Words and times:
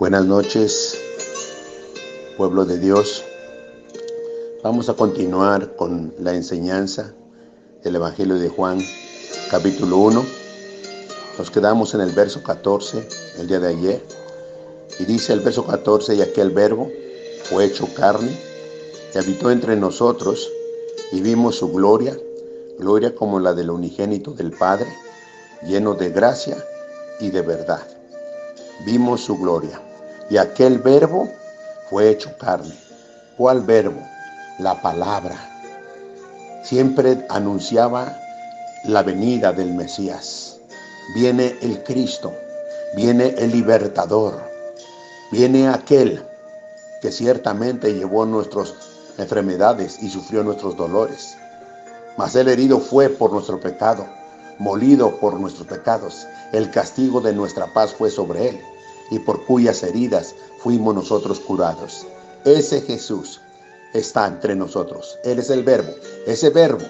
Buenas 0.00 0.24
noches, 0.24 0.98
pueblo 2.38 2.64
de 2.64 2.78
Dios. 2.78 3.22
Vamos 4.64 4.88
a 4.88 4.94
continuar 4.94 5.76
con 5.76 6.14
la 6.18 6.32
enseñanza 6.32 7.12
del 7.84 7.96
Evangelio 7.96 8.36
de 8.36 8.48
Juan, 8.48 8.80
capítulo 9.50 9.98
1. 9.98 10.24
Nos 11.36 11.50
quedamos 11.50 11.92
en 11.92 12.00
el 12.00 12.12
verso 12.12 12.42
14 12.42 13.06
el 13.40 13.46
día 13.46 13.60
de 13.60 13.68
ayer. 13.68 14.02
Y 14.98 15.04
dice 15.04 15.34
el 15.34 15.40
verso 15.40 15.66
14, 15.66 16.14
y 16.14 16.22
aquel 16.22 16.48
verbo 16.48 16.90
fue 17.44 17.66
hecho 17.66 17.86
carne 17.92 18.34
y 19.14 19.18
habitó 19.18 19.50
entre 19.50 19.76
nosotros 19.76 20.50
y 21.12 21.20
vimos 21.20 21.56
su 21.56 21.70
gloria, 21.70 22.16
gloria 22.78 23.14
como 23.14 23.38
la 23.38 23.52
del 23.52 23.68
unigénito 23.68 24.32
del 24.32 24.52
Padre, 24.52 24.86
lleno 25.62 25.92
de 25.92 26.08
gracia 26.08 26.56
y 27.20 27.28
de 27.28 27.42
verdad. 27.42 27.86
Vimos 28.86 29.20
su 29.20 29.36
gloria 29.36 29.78
y 30.30 30.36
aquel 30.36 30.78
verbo 30.78 31.28
fue 31.90 32.08
hecho 32.08 32.30
carne. 32.38 32.74
¿Cuál 33.36 33.62
verbo? 33.62 34.00
La 34.60 34.80
palabra. 34.80 35.36
Siempre 36.62 37.26
anunciaba 37.28 38.16
la 38.84 39.02
venida 39.02 39.52
del 39.52 39.74
Mesías. 39.74 40.58
Viene 41.14 41.56
el 41.60 41.82
Cristo, 41.82 42.32
viene 42.94 43.34
el 43.38 43.50
libertador, 43.50 44.40
viene 45.32 45.68
aquel 45.68 46.24
que 47.02 47.10
ciertamente 47.10 47.92
llevó 47.92 48.24
nuestras 48.24 48.74
enfermedades 49.18 50.00
y 50.00 50.08
sufrió 50.08 50.44
nuestros 50.44 50.76
dolores. 50.76 51.34
Mas 52.16 52.36
el 52.36 52.48
herido 52.48 52.78
fue 52.78 53.08
por 53.08 53.32
nuestro 53.32 53.58
pecado, 53.58 54.06
molido 54.58 55.18
por 55.18 55.40
nuestros 55.40 55.66
pecados. 55.66 56.28
El 56.52 56.70
castigo 56.70 57.20
de 57.20 57.32
nuestra 57.32 57.72
paz 57.72 57.92
fue 57.92 58.10
sobre 58.10 58.50
él 58.50 58.60
y 59.10 59.18
por 59.18 59.44
cuyas 59.44 59.82
heridas 59.82 60.34
fuimos 60.58 60.94
nosotros 60.94 61.40
curados. 61.40 62.06
Ese 62.44 62.80
Jesús 62.80 63.40
está 63.92 64.26
entre 64.26 64.54
nosotros. 64.54 65.18
Él 65.24 65.38
es 65.38 65.50
el 65.50 65.62
verbo. 65.64 65.92
Ese 66.26 66.50
verbo 66.50 66.84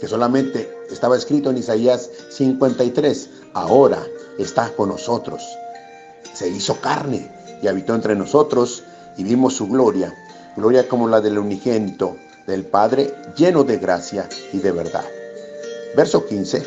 que 0.00 0.06
solamente 0.06 0.70
estaba 0.90 1.16
escrito 1.16 1.50
en 1.50 1.58
Isaías 1.58 2.10
53, 2.30 3.30
ahora 3.54 4.04
está 4.38 4.70
con 4.74 4.90
nosotros. 4.90 5.42
Se 6.34 6.48
hizo 6.48 6.80
carne 6.80 7.30
y 7.62 7.66
habitó 7.66 7.94
entre 7.94 8.14
nosotros 8.14 8.82
y 9.16 9.24
vimos 9.24 9.54
su 9.54 9.66
gloria, 9.66 10.14
gloria 10.56 10.88
como 10.88 11.08
la 11.08 11.20
del 11.20 11.38
unigénito 11.38 12.16
del 12.46 12.64
Padre, 12.64 13.14
lleno 13.36 13.64
de 13.64 13.78
gracia 13.78 14.28
y 14.52 14.58
de 14.58 14.72
verdad. 14.72 15.04
Verso 15.96 16.26
15. 16.26 16.62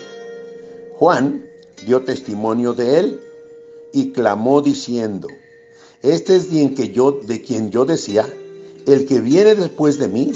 Juan 0.98 1.46
dio 1.86 2.04
testimonio 2.04 2.74
de 2.74 3.00
él 3.00 3.29
y 3.94 4.12
clamó 4.12 4.62
diciendo, 4.62 5.28
este 6.02 6.36
es 6.36 6.50
bien 6.50 6.76
que 6.76 6.92
yo, 6.92 7.12
de 7.12 7.42
quien 7.42 7.72
yo 7.72 7.86
decía, 7.86 8.26
el 8.86 9.06
que 9.06 9.20
viene 9.20 9.56
después 9.56 9.98
de 9.98 10.08
mí 10.08 10.32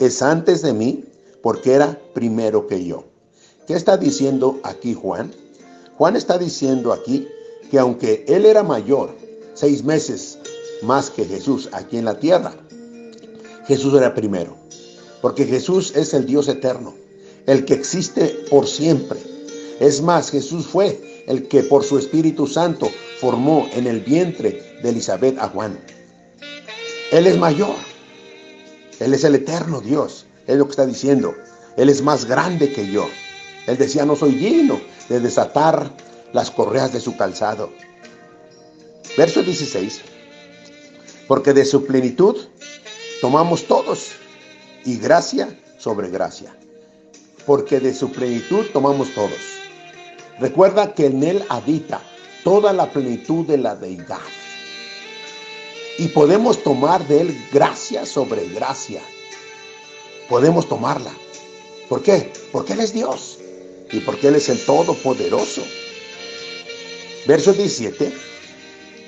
es 0.00 0.22
antes 0.22 0.62
de 0.62 0.72
mí, 0.72 1.04
porque 1.42 1.74
era 1.74 2.00
primero 2.14 2.66
que 2.66 2.84
yo. 2.84 3.04
¿Qué 3.66 3.74
está 3.74 3.96
diciendo 3.96 4.60
aquí 4.62 4.94
Juan? 4.94 5.32
Juan 5.96 6.16
está 6.16 6.38
diciendo 6.38 6.92
aquí 6.92 7.26
que 7.70 7.78
aunque 7.78 8.24
él 8.28 8.46
era 8.46 8.62
mayor, 8.62 9.14
seis 9.54 9.84
meses 9.84 10.38
más 10.82 11.10
que 11.10 11.24
Jesús 11.24 11.68
aquí 11.72 11.98
en 11.98 12.04
la 12.04 12.18
tierra, 12.18 12.54
Jesús 13.66 13.92
era 13.94 14.14
primero, 14.14 14.56
porque 15.20 15.44
Jesús 15.44 15.92
es 15.96 16.14
el 16.14 16.24
Dios 16.24 16.48
eterno, 16.48 16.94
el 17.46 17.64
que 17.64 17.74
existe 17.74 18.44
por 18.48 18.66
siempre. 18.66 19.18
Es 19.80 20.02
más, 20.02 20.30
Jesús 20.30 20.66
fue 20.66 21.24
el 21.26 21.46
que 21.46 21.62
por 21.62 21.84
su 21.84 21.98
Espíritu 21.98 22.46
Santo 22.46 22.90
formó 23.20 23.68
en 23.72 23.86
el 23.86 24.00
vientre 24.00 24.78
de 24.82 24.88
Elizabeth 24.88 25.38
a 25.38 25.48
Juan. 25.48 25.78
Él 27.12 27.26
es 27.26 27.38
mayor. 27.38 27.76
Él 28.98 29.14
es 29.14 29.24
el 29.24 29.36
eterno 29.36 29.80
Dios. 29.80 30.26
Es 30.46 30.56
lo 30.56 30.64
que 30.64 30.72
está 30.72 30.86
diciendo. 30.86 31.34
Él 31.76 31.88
es 31.88 32.02
más 32.02 32.24
grande 32.24 32.72
que 32.72 32.90
yo. 32.90 33.08
Él 33.66 33.78
decía, 33.78 34.04
no 34.04 34.16
soy 34.16 34.32
digno 34.32 34.80
de 35.08 35.20
desatar 35.20 35.92
las 36.32 36.50
correas 36.50 36.92
de 36.92 37.00
su 37.00 37.16
calzado. 37.16 37.70
Verso 39.16 39.42
16. 39.42 40.00
Porque 41.28 41.52
de 41.52 41.64
su 41.64 41.84
plenitud 41.84 42.36
tomamos 43.20 43.66
todos 43.66 44.12
y 44.84 44.96
gracia 44.96 45.56
sobre 45.78 46.10
gracia. 46.10 46.56
Porque 47.46 47.78
de 47.78 47.94
su 47.94 48.10
plenitud 48.10 48.66
tomamos 48.72 49.14
todos. 49.14 49.58
Recuerda 50.40 50.94
que 50.94 51.06
en 51.06 51.22
Él 51.22 51.44
habita 51.48 52.00
toda 52.44 52.72
la 52.72 52.90
plenitud 52.90 53.44
de 53.46 53.58
la 53.58 53.74
deidad. 53.74 54.18
Y 55.98 56.08
podemos 56.08 56.62
tomar 56.62 57.06
de 57.08 57.22
Él 57.22 57.48
gracia 57.52 58.06
sobre 58.06 58.48
gracia. 58.48 59.02
Podemos 60.28 60.68
tomarla. 60.68 61.12
¿Por 61.88 62.02
qué? 62.02 62.32
Porque 62.52 62.74
Él 62.74 62.80
es 62.80 62.92
Dios 62.92 63.38
y 63.90 64.00
porque 64.00 64.28
Él 64.28 64.36
es 64.36 64.48
el 64.48 64.64
Todopoderoso. 64.64 65.62
Verso 67.26 67.52
17. 67.52 68.12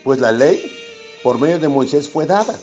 Pues 0.02 0.18
la 0.18 0.32
ley 0.32 0.76
por 1.22 1.38
medio 1.38 1.58
de 1.58 1.68
Moisés 1.68 2.08
fue 2.08 2.26
dada, 2.26 2.58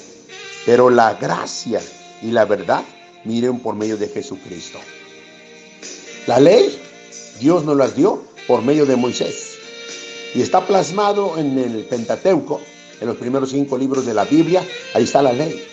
pero 0.66 0.90
la 0.90 1.14
gracia 1.14 1.82
y 2.22 2.32
la 2.32 2.46
verdad 2.46 2.84
miren 3.24 3.60
por 3.60 3.76
medio 3.76 3.96
de 3.96 4.10
Jesucristo. 4.10 4.80
La 6.26 6.40
ley 6.40 6.82
Dios 7.40 7.64
nos 7.64 7.78
las 7.78 7.96
dio 7.96 8.24
por 8.48 8.62
medio 8.62 8.86
de 8.86 8.96
Moisés. 8.96 9.58
Y 10.34 10.42
está 10.42 10.66
plasmado 10.66 11.38
en 11.38 11.58
el 11.58 11.86
Pentateuco, 11.86 12.62
en 13.00 13.08
los 13.08 13.18
primeros 13.18 13.52
cinco 13.52 13.78
libros 13.78 14.06
de 14.06 14.14
la 14.14 14.26
Biblia, 14.26 14.66
ahí 14.94 15.04
está 15.04 15.22
la 15.22 15.34
ley. 15.34 15.64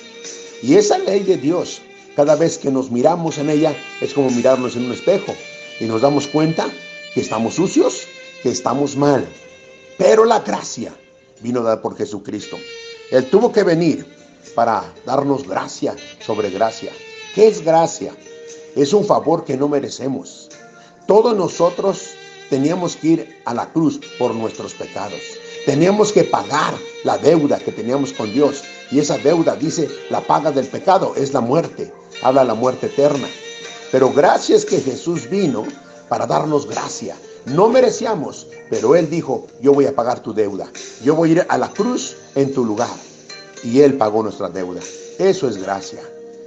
Y 0.62 0.74
esa 0.74 0.98
ley 0.98 1.20
de 1.20 1.36
Dios, 1.36 1.80
cada 2.16 2.36
vez 2.36 2.58
que 2.58 2.70
nos 2.70 2.90
miramos 2.90 3.38
en 3.38 3.50
ella, 3.50 3.74
es 4.00 4.12
como 4.12 4.30
mirarnos 4.30 4.76
en 4.76 4.86
un 4.86 4.92
espejo 4.92 5.34
y 5.80 5.84
nos 5.84 6.02
damos 6.02 6.26
cuenta 6.26 6.66
que 7.12 7.20
estamos 7.20 7.54
sucios, 7.54 8.06
que 8.42 8.50
estamos 8.50 8.96
mal. 8.96 9.26
Pero 9.98 10.24
la 10.24 10.40
gracia 10.40 10.94
vino 11.40 11.62
dada 11.62 11.80
por 11.80 11.96
Jesucristo. 11.96 12.58
Él 13.10 13.26
tuvo 13.26 13.52
que 13.52 13.62
venir 13.62 14.06
para 14.54 14.92
darnos 15.04 15.46
gracia 15.46 15.94
sobre 16.24 16.50
gracia. 16.50 16.92
¿Qué 17.34 17.48
es 17.48 17.64
gracia? 17.64 18.14
Es 18.74 18.92
un 18.92 19.04
favor 19.04 19.44
que 19.44 19.56
no 19.56 19.68
merecemos. 19.68 20.48
Todos 21.06 21.36
nosotros 21.36 22.14
teníamos 22.50 22.96
que 22.96 23.08
ir 23.08 23.36
a 23.44 23.54
la 23.54 23.66
cruz 23.72 24.00
por 24.18 24.34
nuestros 24.34 24.74
pecados. 24.74 25.20
Teníamos 25.66 26.12
que 26.12 26.24
pagar 26.24 26.74
la 27.04 27.16
deuda 27.16 27.58
que 27.58 27.72
teníamos 27.72 28.12
con 28.12 28.32
Dios. 28.32 28.62
Y 28.90 28.98
esa 28.98 29.16
deuda, 29.18 29.56
dice, 29.56 29.88
la 30.10 30.20
paga 30.20 30.52
del 30.52 30.66
pecado 30.66 31.14
es 31.16 31.32
la 31.32 31.40
muerte. 31.40 31.92
Habla 32.22 32.44
la 32.44 32.54
muerte 32.54 32.86
eterna. 32.86 33.28
Pero 33.90 34.12
gracias 34.12 34.64
que 34.64 34.80
Jesús 34.80 35.28
vino 35.30 35.64
para 36.08 36.26
darnos 36.26 36.66
gracia. 36.66 37.16
No 37.46 37.68
merecíamos, 37.68 38.46
pero 38.70 38.94
Él 38.96 39.08
dijo, 39.08 39.46
yo 39.60 39.72
voy 39.72 39.86
a 39.86 39.94
pagar 39.94 40.20
tu 40.20 40.34
deuda. 40.34 40.66
Yo 41.02 41.14
voy 41.14 41.30
a 41.30 41.32
ir 41.32 41.46
a 41.48 41.58
la 41.58 41.68
cruz 41.68 42.16
en 42.34 42.52
tu 42.52 42.64
lugar. 42.64 42.94
Y 43.62 43.80
Él 43.80 43.94
pagó 43.94 44.22
nuestra 44.22 44.48
deuda. 44.48 44.80
Eso 45.18 45.48
es 45.48 45.56
gracia. 45.56 46.00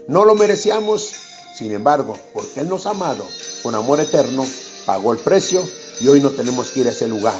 No 0.08 0.26
lo 0.26 0.36
merecíamos, 0.36 1.12
sin 1.58 1.72
embargo, 1.72 2.18
porque 2.34 2.62
Él 2.62 2.70
nos 2.70 2.86
ha 2.86 2.92
amado 2.92 3.26
con 3.64 3.76
amor 3.76 4.00
eterno, 4.00 4.46
pagó 4.88 5.12
el 5.12 5.20
precio 5.20 5.62
y 6.00 6.08
hoy 6.08 6.22
no 6.22 6.32
tenemos 6.32 6.72
que 6.72 6.80
ir 6.80 6.88
a 6.88 6.92
ese 6.92 7.10
lugar 7.10 7.36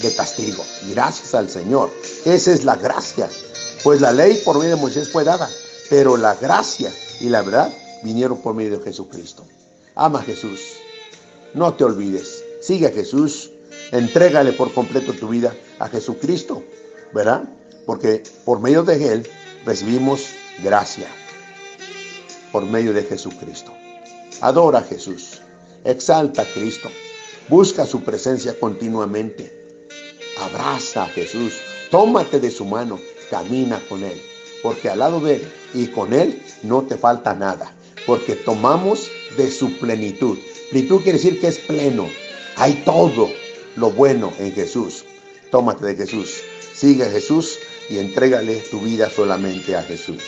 de 0.00 0.14
castigo. 0.14 0.64
Gracias 0.90 1.34
al 1.34 1.50
Señor. 1.50 1.90
Esa 2.24 2.52
es 2.52 2.64
la 2.64 2.76
gracia. 2.76 3.28
Pues 3.84 4.00
la 4.00 4.10
ley 4.10 4.40
por 4.42 4.58
medio 4.58 4.76
de 4.76 4.80
Moisés 4.80 5.10
fue 5.10 5.22
dada, 5.22 5.48
pero 5.90 6.16
la 6.16 6.34
gracia 6.36 6.90
y 7.20 7.28
la 7.28 7.42
verdad 7.42 7.70
vinieron 8.02 8.38
por 8.38 8.54
medio 8.54 8.78
de 8.78 8.84
Jesucristo. 8.84 9.44
Ama 9.94 10.20
a 10.20 10.22
Jesús. 10.22 10.60
No 11.52 11.74
te 11.74 11.84
olvides. 11.84 12.42
Sigue 12.62 12.86
a 12.86 12.90
Jesús. 12.90 13.50
Entrégale 13.92 14.54
por 14.54 14.72
completo 14.72 15.12
tu 15.12 15.28
vida 15.28 15.54
a 15.78 15.88
Jesucristo. 15.88 16.64
¿Verdad? 17.12 17.44
Porque 17.84 18.22
por 18.46 18.60
medio 18.60 18.82
de 18.82 19.12
Él 19.12 19.28
recibimos 19.66 20.22
gracia. 20.62 21.08
Por 22.50 22.64
medio 22.64 22.94
de 22.94 23.02
Jesucristo. 23.02 23.74
Adora 24.40 24.78
a 24.78 24.82
Jesús. 24.82 25.42
Exalta 25.84 26.42
a 26.42 26.44
Cristo. 26.44 26.90
Busca 27.48 27.86
su 27.86 28.02
presencia 28.02 28.58
continuamente. 28.58 29.50
Abraza 30.38 31.04
a 31.04 31.08
Jesús. 31.08 31.54
Tómate 31.90 32.38
de 32.38 32.50
su 32.50 32.64
mano. 32.64 33.00
Camina 33.30 33.80
con 33.88 34.04
Él. 34.04 34.20
Porque 34.62 34.90
al 34.90 34.98
lado 34.98 35.20
de 35.20 35.36
Él 35.36 35.52
y 35.74 35.86
con 35.86 36.12
Él 36.12 36.42
no 36.62 36.82
te 36.82 36.96
falta 36.96 37.34
nada. 37.34 37.74
Porque 38.06 38.34
tomamos 38.34 39.10
de 39.36 39.50
su 39.50 39.78
plenitud. 39.78 40.38
Plenitud 40.70 41.02
quiere 41.02 41.18
decir 41.18 41.40
que 41.40 41.48
es 41.48 41.58
pleno. 41.58 42.08
Hay 42.56 42.82
todo 42.84 43.30
lo 43.76 43.90
bueno 43.90 44.32
en 44.38 44.52
Jesús. 44.52 45.04
Tómate 45.50 45.86
de 45.86 45.96
Jesús. 45.96 46.42
Sigue 46.74 47.04
a 47.04 47.10
Jesús 47.10 47.58
y 47.88 47.98
entrégale 47.98 48.56
tu 48.70 48.80
vida 48.80 49.10
solamente 49.10 49.74
a 49.76 49.82
Jesús. 49.82 50.22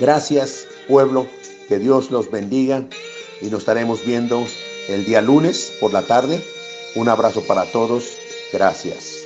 Gracias, 0.00 0.66
pueblo. 0.88 1.26
Que 1.68 1.78
Dios 1.78 2.10
los 2.10 2.30
bendiga 2.30 2.86
y 3.40 3.46
nos 3.46 3.60
estaremos 3.60 4.04
viendo 4.04 4.46
el 4.88 5.04
día 5.04 5.20
lunes 5.20 5.72
por 5.80 5.92
la 5.92 6.02
tarde. 6.02 6.42
Un 6.94 7.08
abrazo 7.08 7.42
para 7.46 7.64
todos. 7.64 8.16
Gracias. 8.52 9.23